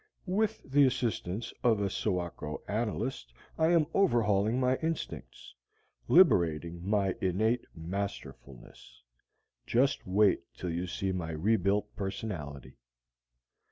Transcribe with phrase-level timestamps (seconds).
[0.25, 5.53] With the assistance of a soako analyst I am overhauling my instincts,
[6.07, 9.03] liberating my innate masterfulness.
[9.67, 12.77] Just wait till you see my rebuilt personality.